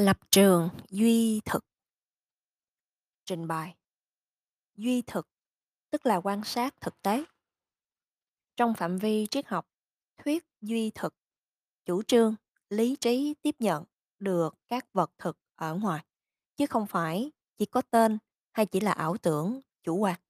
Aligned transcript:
Lập 0.00 0.18
trường 0.30 0.68
duy 0.88 1.40
thực 1.44 1.64
Trình 3.24 3.48
bày 3.48 3.76
Duy 4.74 5.02
thực 5.02 5.28
tức 5.90 6.06
là 6.06 6.16
quan 6.16 6.44
sát 6.44 6.80
thực 6.80 7.02
tế. 7.02 7.24
Trong 8.56 8.74
phạm 8.74 8.98
vi 8.98 9.26
triết 9.30 9.46
học, 9.46 9.68
thuyết 10.16 10.44
duy 10.60 10.90
thực 10.94 11.14
chủ 11.84 12.02
trương 12.02 12.34
lý 12.70 12.96
trí 12.96 13.34
tiếp 13.42 13.56
nhận 13.58 13.84
được 14.18 14.54
các 14.68 14.92
vật 14.92 15.10
thực 15.18 15.38
ở 15.54 15.74
ngoài, 15.74 16.04
chứ 16.56 16.66
không 16.66 16.86
phải 16.86 17.30
chỉ 17.58 17.66
có 17.66 17.82
tên 17.82 18.18
hay 18.52 18.66
chỉ 18.66 18.80
là 18.80 18.92
ảo 18.92 19.16
tưởng 19.16 19.60
chủ 19.82 19.96
quan. 19.96 20.20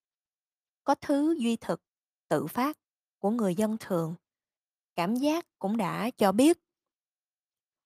Có 0.84 0.94
thứ 0.94 1.34
duy 1.38 1.56
thực, 1.56 1.82
tự 2.28 2.46
phát 2.46 2.78
của 3.18 3.30
người 3.30 3.54
dân 3.54 3.76
thường, 3.80 4.14
cảm 4.94 5.16
giác 5.16 5.46
cũng 5.58 5.76
đã 5.76 6.10
cho 6.10 6.32
biết 6.32 6.58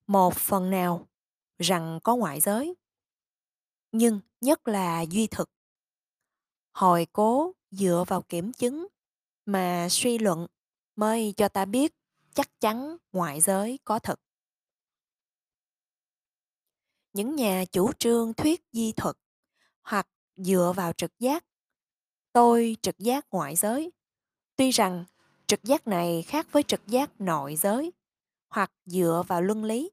một 0.07 0.35
phần 0.35 0.71
nào 0.71 1.07
rằng 1.59 2.01
có 2.05 2.17
ngoại 2.17 2.41
giới. 2.41 2.75
Nhưng 3.93 4.21
nhất 4.41 4.69
là 4.69 5.01
duy 5.01 5.27
thực. 5.27 5.51
Hồi 6.73 7.07
cố 7.13 7.53
dựa 7.71 8.05
vào 8.09 8.23
kiểm 8.23 8.53
chứng 8.53 8.87
mà 9.47 9.89
suy 9.91 10.19
luận 10.19 10.47
mới 10.97 11.35
cho 11.37 11.49
ta 11.49 11.65
biết 11.65 11.95
chắc 12.35 12.61
chắn 12.61 12.97
ngoại 13.13 13.41
giới 13.41 13.79
có 13.85 13.99
thật. 13.99 14.21
Những 17.13 17.37
nhà 17.37 17.65
chủ 17.73 17.93
trương 17.93 18.35
thuyết 18.35 18.65
di 18.73 18.93
thuật 18.93 19.16
hoặc 19.83 20.09
dựa 20.37 20.73
vào 20.77 20.93
trực 20.93 21.19
giác. 21.19 21.45
Tôi 22.33 22.77
trực 22.83 22.99
giác 22.99 23.27
ngoại 23.30 23.57
giới. 23.57 23.93
Tuy 24.57 24.71
rằng 24.71 25.05
trực 25.47 25.63
giác 25.65 25.87
này 25.87 26.23
khác 26.23 26.47
với 26.52 26.63
trực 26.63 26.87
giác 26.87 27.21
nội 27.21 27.57
giới 27.57 27.93
hoặc 28.49 28.73
dựa 28.85 29.23
vào 29.29 29.43
luân 29.43 29.65
lý 29.65 29.91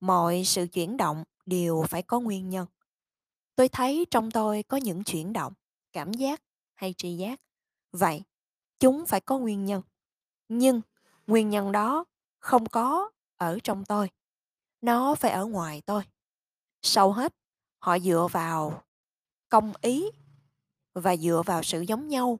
mọi 0.00 0.42
sự 0.44 0.66
chuyển 0.72 0.96
động 0.96 1.24
đều 1.46 1.84
phải 1.88 2.02
có 2.02 2.20
nguyên 2.20 2.48
nhân. 2.48 2.66
Tôi 3.54 3.68
thấy 3.68 4.06
trong 4.10 4.30
tôi 4.30 4.62
có 4.62 4.76
những 4.76 5.04
chuyển 5.04 5.32
động, 5.32 5.52
cảm 5.92 6.12
giác 6.12 6.42
hay 6.74 6.94
tri 6.98 7.16
giác. 7.16 7.40
Vậy, 7.92 8.22
chúng 8.78 9.06
phải 9.06 9.20
có 9.20 9.38
nguyên 9.38 9.64
nhân, 9.64 9.82
nhưng 10.48 10.80
nguyên 11.26 11.50
nhân 11.50 11.72
đó 11.72 12.04
không 12.38 12.66
có 12.66 13.10
ở 13.36 13.58
trong 13.64 13.84
tôi, 13.84 14.10
nó 14.80 15.14
phải 15.14 15.30
ở 15.30 15.44
ngoài 15.44 15.82
tôi. 15.86 16.02
Sau 16.82 17.12
hết, 17.12 17.34
họ 17.78 17.98
dựa 17.98 18.28
vào 18.32 18.82
công 19.48 19.72
ý 19.80 20.10
và 20.94 21.16
dựa 21.16 21.42
vào 21.46 21.62
sự 21.62 21.80
giống 21.80 22.08
nhau 22.08 22.38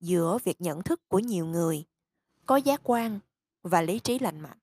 giữa 0.00 0.38
việc 0.44 0.60
nhận 0.60 0.82
thức 0.82 1.08
của 1.08 1.18
nhiều 1.18 1.46
người, 1.46 1.84
có 2.46 2.56
giác 2.56 2.80
quan 2.84 3.20
và 3.62 3.82
lý 3.82 3.98
trí 3.98 4.18
lành 4.18 4.40
mạnh. 4.40 4.58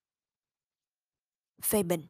Phê 1.61 1.83
bình 1.83 2.07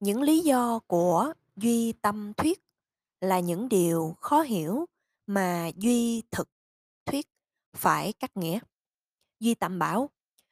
những 0.00 0.22
lý 0.22 0.40
do 0.40 0.78
của 0.86 1.32
duy 1.56 1.92
tâm 1.92 2.32
thuyết 2.34 2.62
là 3.20 3.40
những 3.40 3.68
điều 3.68 4.16
khó 4.20 4.40
hiểu 4.40 4.86
mà 5.26 5.70
duy 5.76 6.22
thực 6.30 6.48
thuyết 7.06 7.26
phải 7.76 8.12
cắt 8.12 8.36
nghĩa. 8.36 8.58
Duy 9.40 9.54
tâm 9.54 9.78
bảo, 9.78 10.10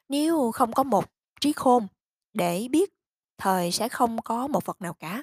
nếu 0.09 0.51
không 0.53 0.73
có 0.73 0.83
một 0.83 1.05
trí 1.41 1.53
khôn 1.53 1.87
để 2.33 2.69
biết, 2.71 2.95
thời 3.39 3.73
sẽ 3.73 3.89
không 3.89 4.23
có 4.23 4.47
một 4.47 4.65
vật 4.67 4.83
nào 4.83 4.95
cả. 4.95 5.23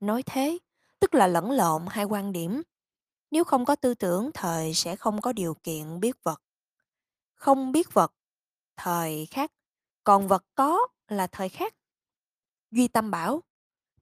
Nói 0.00 0.22
thế, 0.22 0.58
tức 1.00 1.14
là 1.14 1.26
lẫn 1.26 1.50
lộn 1.50 1.82
hai 1.88 2.04
quan 2.04 2.32
điểm. 2.32 2.62
Nếu 3.30 3.44
không 3.44 3.64
có 3.64 3.76
tư 3.76 3.94
tưởng, 3.94 4.30
thời 4.34 4.74
sẽ 4.74 4.96
không 4.96 5.20
có 5.20 5.32
điều 5.32 5.54
kiện 5.62 6.00
biết 6.00 6.22
vật. 6.22 6.42
Không 7.34 7.72
biết 7.72 7.94
vật, 7.94 8.14
thời 8.76 9.26
khác, 9.26 9.52
còn 10.04 10.28
vật 10.28 10.44
có 10.54 10.78
là 11.08 11.26
thời 11.26 11.48
khác. 11.48 11.74
Duy 12.70 12.88
tâm 12.88 13.10
bảo 13.10 13.42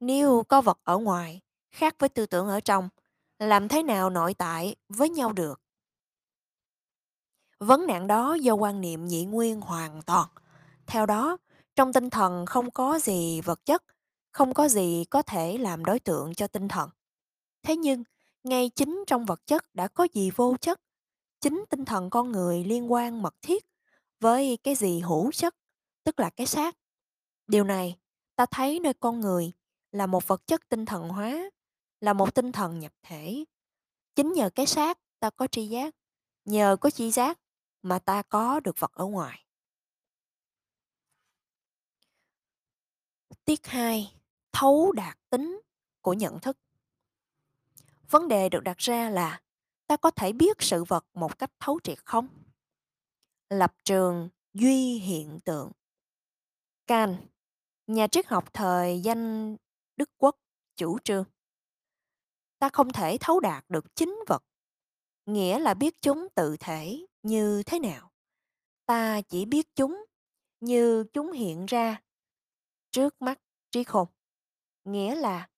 nếu 0.01 0.43
có 0.47 0.61
vật 0.61 0.79
ở 0.83 0.97
ngoài, 0.97 1.41
khác 1.71 1.95
với 1.99 2.09
tư 2.09 2.25
tưởng 2.25 2.47
ở 2.47 2.59
trong, 2.59 2.89
làm 3.39 3.67
thế 3.67 3.83
nào 3.83 4.09
nội 4.09 4.33
tại 4.33 4.75
với 4.89 5.09
nhau 5.09 5.33
được? 5.33 5.61
Vấn 7.59 7.87
nạn 7.87 8.07
đó 8.07 8.33
do 8.33 8.53
quan 8.53 8.81
niệm 8.81 9.05
nhị 9.05 9.25
nguyên 9.25 9.61
hoàn 9.61 10.01
toàn. 10.01 10.27
Theo 10.87 11.05
đó, 11.05 11.37
trong 11.75 11.93
tinh 11.93 12.09
thần 12.09 12.45
không 12.45 12.71
có 12.71 12.99
gì 12.99 13.41
vật 13.41 13.65
chất, 13.65 13.83
không 14.31 14.53
có 14.53 14.67
gì 14.67 15.05
có 15.09 15.21
thể 15.21 15.57
làm 15.57 15.85
đối 15.85 15.99
tượng 15.99 16.33
cho 16.33 16.47
tinh 16.47 16.67
thần. 16.67 16.89
Thế 17.63 17.75
nhưng, 17.75 18.03
ngay 18.43 18.69
chính 18.69 19.03
trong 19.07 19.25
vật 19.25 19.47
chất 19.47 19.75
đã 19.75 19.87
có 19.87 20.07
gì 20.13 20.31
vô 20.35 20.55
chất? 20.61 20.81
Chính 21.41 21.65
tinh 21.69 21.85
thần 21.85 22.09
con 22.09 22.31
người 22.31 22.63
liên 22.63 22.91
quan 22.91 23.21
mật 23.21 23.35
thiết 23.41 23.65
với 24.19 24.57
cái 24.63 24.75
gì 24.75 24.99
hữu 24.99 25.31
chất, 25.31 25.55
tức 26.03 26.19
là 26.19 26.29
cái 26.29 26.47
xác. 26.47 26.77
Điều 27.47 27.63
này, 27.63 27.97
ta 28.35 28.45
thấy 28.45 28.79
nơi 28.79 28.93
con 28.93 29.19
người 29.19 29.51
là 29.91 30.05
một 30.05 30.27
vật 30.27 30.47
chất 30.47 30.69
tinh 30.69 30.85
thần 30.85 31.09
hóa 31.09 31.49
là 31.99 32.13
một 32.13 32.35
tinh 32.35 32.51
thần 32.51 32.79
nhập 32.79 32.93
thể. 33.01 33.45
Chính 34.15 34.33
nhờ 34.33 34.49
cái 34.55 34.65
xác 34.65 34.99
ta 35.19 35.29
có 35.29 35.47
tri 35.47 35.67
giác 35.67 35.95
nhờ 36.45 36.77
có 36.81 36.89
tri 36.89 37.11
giác 37.11 37.39
mà 37.81 37.99
ta 37.99 38.21
có 38.21 38.59
được 38.59 38.79
vật 38.79 38.91
ở 38.93 39.05
ngoài. 39.05 39.45
Tiết 43.45 43.67
2 43.67 44.15
thấu 44.51 44.91
đạt 44.91 45.17
tính 45.29 45.61
của 46.01 46.13
nhận 46.13 46.39
thức. 46.39 46.57
Vấn 48.09 48.27
đề 48.27 48.49
được 48.49 48.63
đặt 48.63 48.77
ra 48.77 49.09
là 49.09 49.41
ta 49.87 49.97
có 49.97 50.11
thể 50.11 50.33
biết 50.33 50.57
sự 50.59 50.83
vật 50.83 51.05
một 51.13 51.39
cách 51.39 51.51
thấu 51.59 51.79
triệt 51.83 52.05
không? 52.05 52.27
Lập 53.49 53.73
trường 53.83 54.29
duy 54.53 54.97
hiện 54.97 55.39
tượng. 55.39 55.71
Kant, 56.87 57.17
nhà 57.87 58.07
triết 58.07 58.27
học 58.27 58.53
thời 58.53 59.01
danh 59.01 59.55
Đức 59.95 60.09
Quốc, 60.17 60.35
chủ 60.75 60.99
trương. 60.99 61.25
Ta 62.59 62.69
không 62.73 62.93
thể 62.93 63.17
thấu 63.19 63.39
đạt 63.39 63.65
được 63.69 63.95
chính 63.95 64.19
vật, 64.27 64.43
nghĩa 65.25 65.59
là 65.59 65.73
biết 65.73 66.01
chúng 66.01 66.27
tự 66.35 66.57
thể 66.59 67.05
như 67.23 67.63
thế 67.65 67.79
nào. 67.79 68.11
Ta 68.85 69.21
chỉ 69.21 69.45
biết 69.45 69.75
chúng 69.75 70.05
như 70.59 71.03
chúng 71.13 71.31
hiện 71.31 71.65
ra 71.65 72.01
trước 72.91 73.21
mắt 73.21 73.41
trí 73.71 73.83
khôn, 73.83 74.07
nghĩa 74.83 75.15
là 75.15 75.49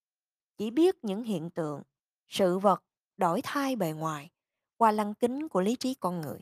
chỉ 0.57 0.71
biết 0.71 0.95
những 1.01 1.23
hiện 1.23 1.49
tượng, 1.49 1.81
sự 2.27 2.59
vật 2.59 2.83
đổi 3.17 3.41
thay 3.43 3.75
bề 3.75 3.91
ngoài 3.91 4.29
qua 4.77 4.91
lăng 4.91 5.13
kính 5.13 5.47
của 5.47 5.61
lý 5.61 5.75
trí 5.75 5.93
con 5.93 6.21
người. 6.21 6.39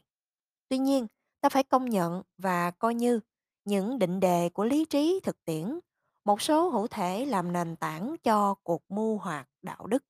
Tuy 0.68 0.78
nhiên, 0.78 1.08
ta 1.42 1.50
phải 1.50 1.64
công 1.64 1.90
nhận 1.90 2.22
và 2.38 2.72
coi 2.72 2.96
như 2.96 3.20
những 3.66 4.00
định 4.00 4.20
đề 4.20 4.50
của 4.50 4.66
lý 4.66 4.86
trí 4.86 5.20
thực 5.24 5.46
tiễn 5.46 5.80
một 6.24 6.42
số 6.42 6.70
hữu 6.70 6.88
thể 6.88 7.26
làm 7.26 7.54
nền 7.54 7.76
tảng 7.76 8.16
cho 8.24 8.56
cuộc 8.64 8.92
mưu 8.92 9.18
hoạt 9.18 9.50
đạo 9.62 9.88
đức. 9.88 10.04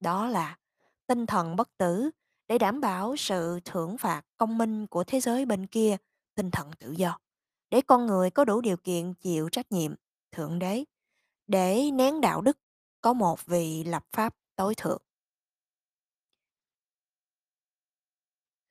Đó 0.00 0.28
là 0.28 0.58
tinh 1.06 1.26
thần 1.26 1.56
bất 1.56 1.76
tử 1.78 2.10
để 2.48 2.58
đảm 2.58 2.80
bảo 2.80 3.16
sự 3.16 3.60
thưởng 3.64 3.98
phạt 3.98 4.22
công 4.36 4.58
minh 4.58 4.86
của 4.86 5.04
thế 5.04 5.20
giới 5.20 5.46
bên 5.46 5.66
kia, 5.66 5.96
tinh 6.34 6.50
thần 6.50 6.70
tự 6.78 6.92
do, 6.92 7.18
để 7.70 7.80
con 7.86 8.06
người 8.06 8.30
có 8.30 8.44
đủ 8.44 8.60
điều 8.60 8.76
kiện 8.76 9.14
chịu 9.14 9.48
trách 9.48 9.72
nhiệm, 9.72 9.94
thượng 10.32 10.58
đế, 10.58 10.84
để 11.46 11.90
nén 11.92 12.20
đạo 12.20 12.40
đức, 12.40 12.58
có 13.00 13.12
một 13.12 13.46
vị 13.46 13.84
lập 13.84 14.06
pháp 14.12 14.36
tối 14.56 14.74
thượng. 14.74 15.02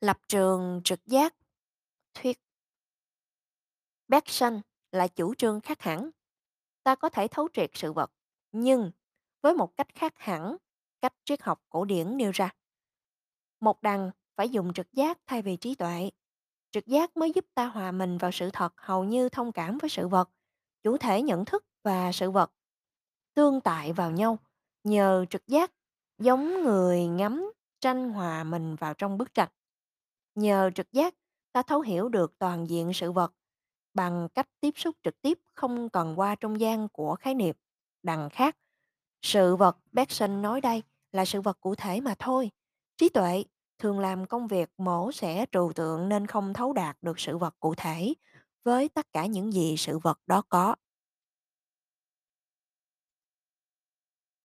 Lập 0.01 0.19
trường 0.27 0.81
trực 0.83 1.05
giác. 1.05 1.35
Thuyết. 2.13 2.39
Bergson 4.07 4.61
là 4.91 5.07
chủ 5.07 5.35
trương 5.35 5.61
khác 5.61 5.81
hẳn. 5.81 6.09
Ta 6.83 6.95
có 6.95 7.09
thể 7.09 7.27
thấu 7.27 7.47
triệt 7.53 7.69
sự 7.73 7.93
vật, 7.93 8.11
nhưng 8.51 8.91
với 9.41 9.53
một 9.53 9.77
cách 9.77 9.87
khác 9.95 10.13
hẳn 10.15 10.57
cách 11.01 11.13
triết 11.25 11.41
học 11.41 11.61
cổ 11.69 11.85
điển 11.85 12.17
nêu 12.17 12.31
ra. 12.31 12.49
Một 13.59 13.81
đằng 13.81 14.11
phải 14.37 14.49
dùng 14.49 14.73
trực 14.73 14.93
giác 14.93 15.19
thay 15.27 15.41
vì 15.41 15.57
trí 15.57 15.75
tuệ. 15.75 16.11
Trực 16.71 16.87
giác 16.87 17.17
mới 17.17 17.31
giúp 17.31 17.45
ta 17.55 17.65
hòa 17.65 17.91
mình 17.91 18.17
vào 18.17 18.31
sự 18.31 18.49
thật 18.53 18.73
hầu 18.81 19.03
như 19.03 19.29
thông 19.29 19.51
cảm 19.51 19.77
với 19.77 19.89
sự 19.89 20.07
vật, 20.07 20.29
chủ 20.83 20.97
thể 20.97 21.21
nhận 21.21 21.45
thức 21.45 21.65
và 21.83 22.11
sự 22.11 22.31
vật 22.31 22.51
tương 23.33 23.61
tại 23.61 23.93
vào 23.93 24.11
nhau 24.11 24.37
nhờ 24.83 25.25
trực 25.29 25.47
giác 25.47 25.71
giống 26.17 26.63
người 26.63 27.05
ngắm 27.07 27.53
tranh 27.81 28.09
hòa 28.11 28.43
mình 28.43 28.75
vào 28.75 28.93
trong 28.93 29.17
bức 29.17 29.33
tranh. 29.33 29.49
Nhờ 30.35 30.69
trực 30.75 30.91
giác, 30.91 31.15
ta 31.53 31.61
thấu 31.61 31.81
hiểu 31.81 32.09
được 32.09 32.39
toàn 32.39 32.69
diện 32.69 32.93
sự 32.93 33.11
vật 33.11 33.33
bằng 33.93 34.27
cách 34.35 34.47
tiếp 34.59 34.71
xúc 34.77 34.95
trực 35.03 35.21
tiếp 35.21 35.39
không 35.53 35.89
cần 35.89 36.19
qua 36.19 36.35
trung 36.35 36.59
gian 36.59 36.87
của 36.89 37.15
khái 37.15 37.33
niệm. 37.35 37.55
Đằng 38.03 38.29
khác, 38.29 38.57
sự 39.21 39.55
vật 39.55 39.77
Bergson 39.91 40.41
nói 40.41 40.61
đây 40.61 40.83
là 41.11 41.25
sự 41.25 41.41
vật 41.41 41.57
cụ 41.61 41.75
thể 41.75 42.01
mà 42.01 42.15
thôi. 42.19 42.51
Trí 42.97 43.09
tuệ 43.09 43.43
thường 43.79 43.99
làm 43.99 44.25
công 44.25 44.47
việc 44.47 44.69
mổ 44.77 45.11
xẻ 45.11 45.45
trừu 45.51 45.73
tượng 45.73 46.09
nên 46.09 46.27
không 46.27 46.53
thấu 46.53 46.73
đạt 46.73 46.97
được 47.01 47.19
sự 47.19 47.37
vật 47.37 47.55
cụ 47.59 47.75
thể 47.75 48.13
với 48.63 48.89
tất 48.89 49.07
cả 49.13 49.25
những 49.25 49.53
gì 49.53 49.75
sự 49.77 49.99
vật 49.99 50.19
đó 50.27 50.41
có. 50.49 50.75